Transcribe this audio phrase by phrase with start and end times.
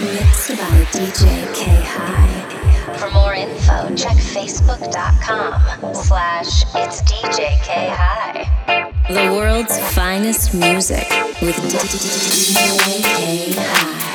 [0.00, 2.94] Mixed by DJ K High.
[2.98, 8.92] For more info, check facebook.com slash it's DJ K High.
[9.08, 11.08] The world's finest music
[11.42, 14.07] with DJ K High.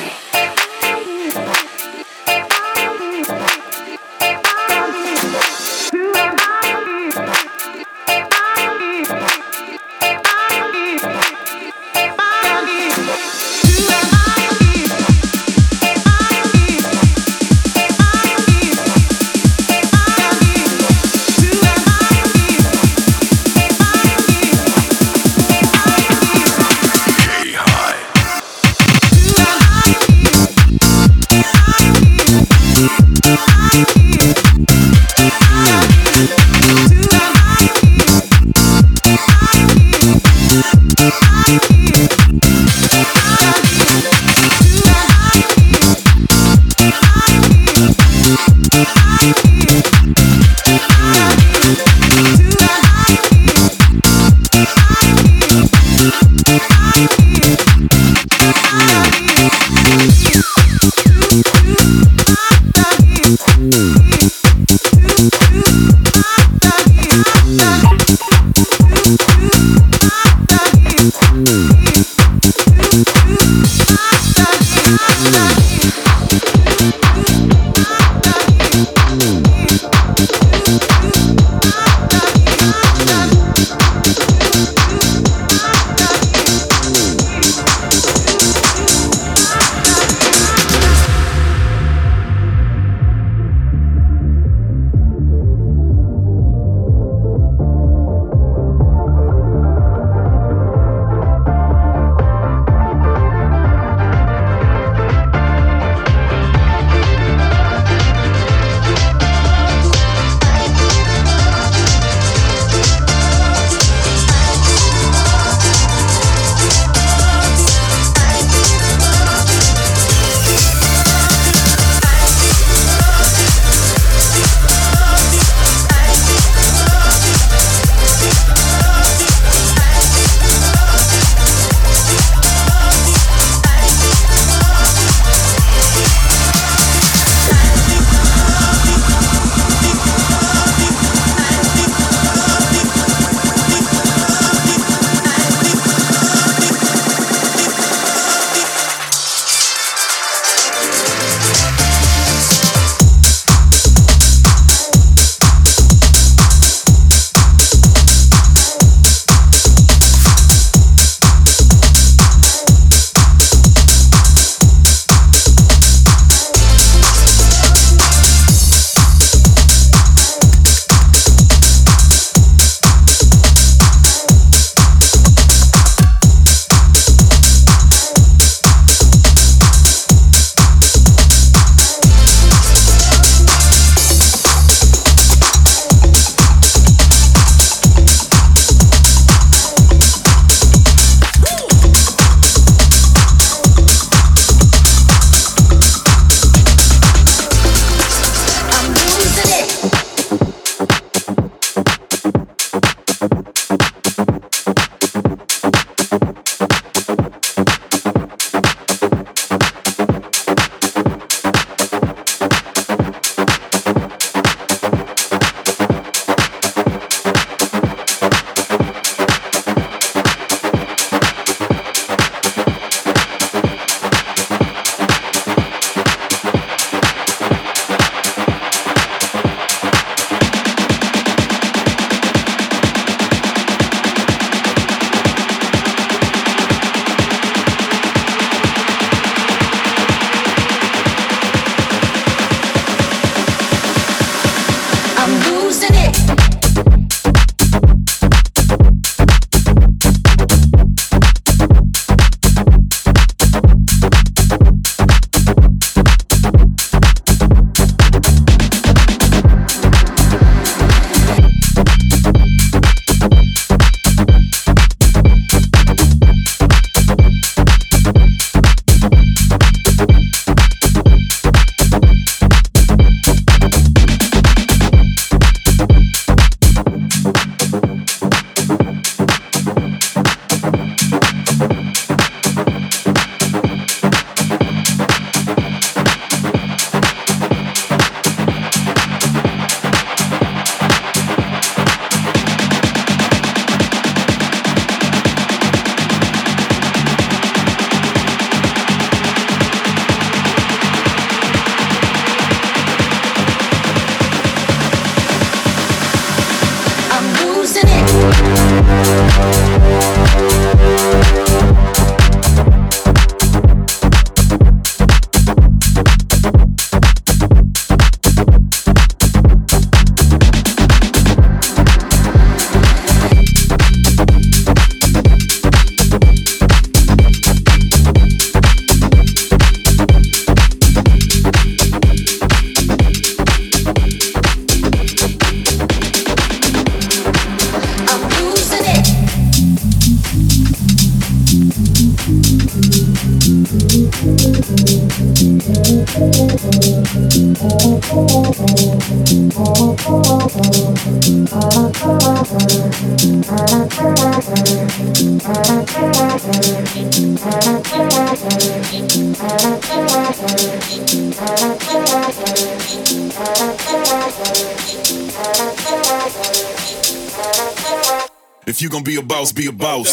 [369.54, 370.13] Be a boss,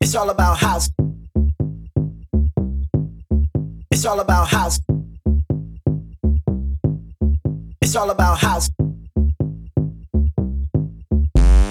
[0.00, 0.90] It's all about house.
[3.90, 4.80] It's all about house.
[7.80, 8.70] It's all about house.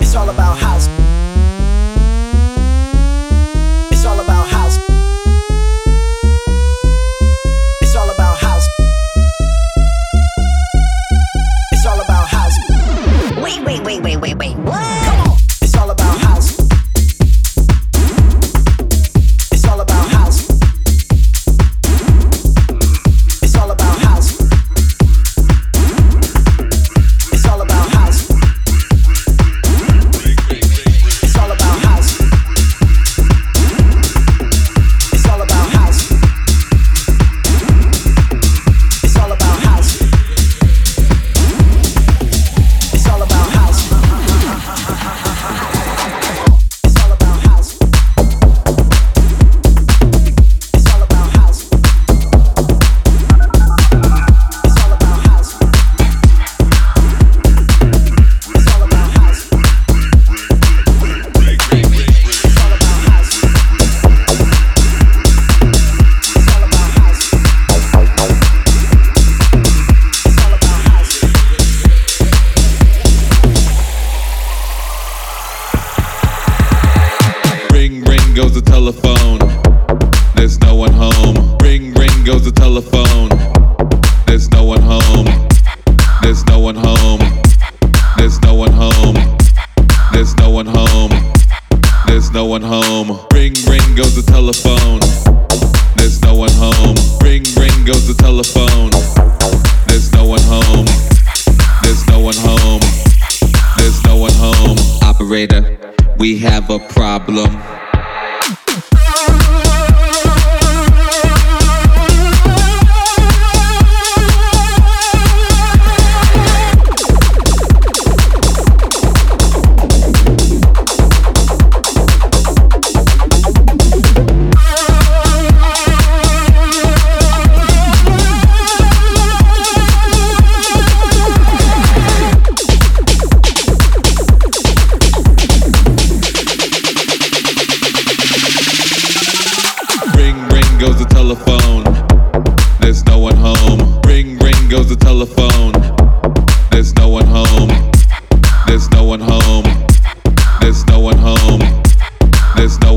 [0.01, 1.06] It's all about house.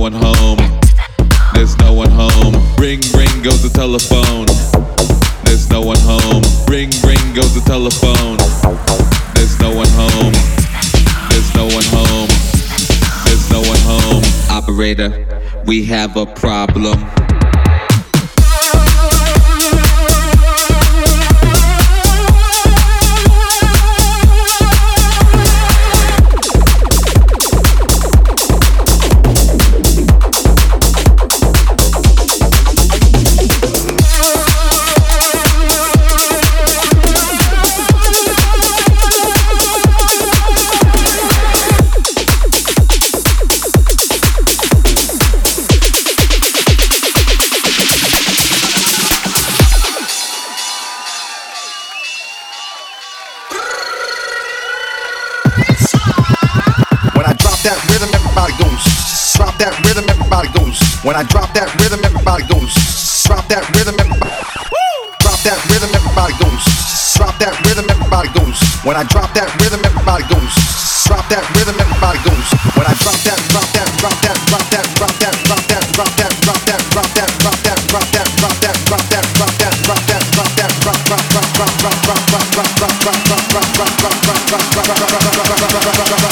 [0.01, 0.57] one home.
[1.53, 2.55] There's no one home.
[2.79, 4.47] Ring, ring goes the telephone.
[5.45, 6.41] There's no one home.
[6.67, 8.39] Ring, ring goes the telephone.
[9.35, 10.33] There's no one home.
[11.29, 12.29] There's no one home.
[13.27, 14.25] There's no one home.
[14.49, 15.27] Operator,
[15.67, 16.97] we have a problem.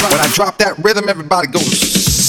[0.09, 2.29] When I drop that rhythm, everybody goes.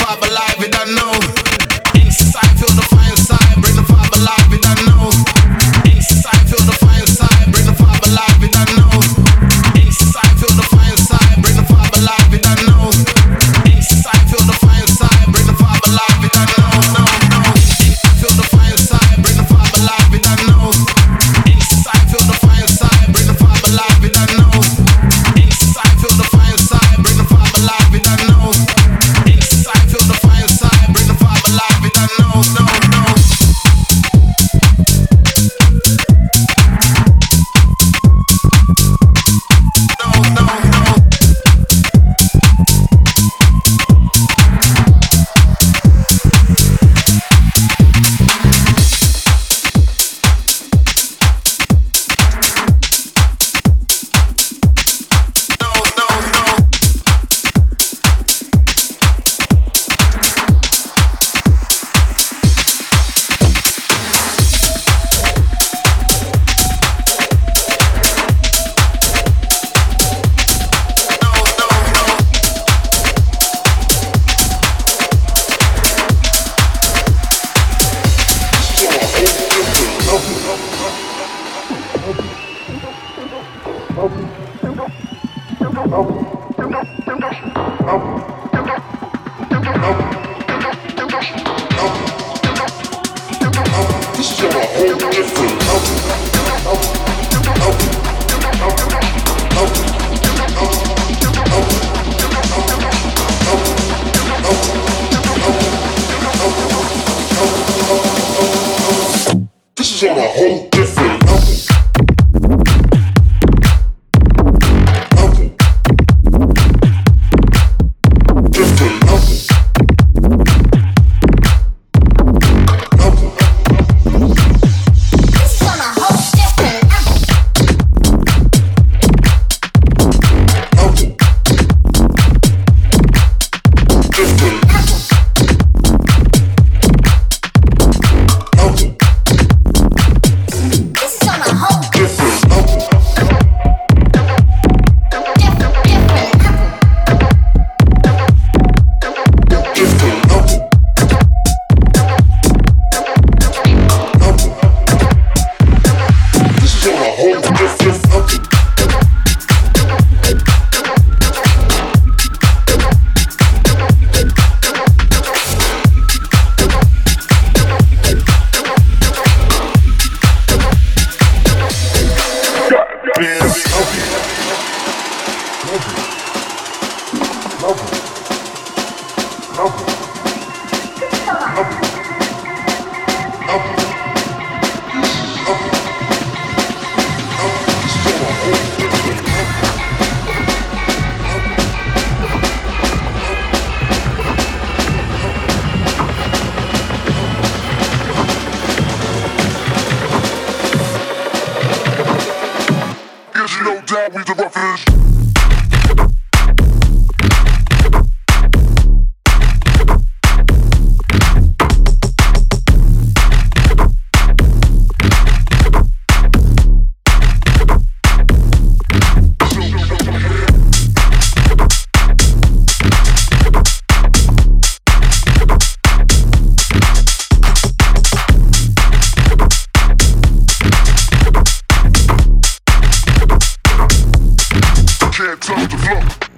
[235.21, 236.30] hands off the floor.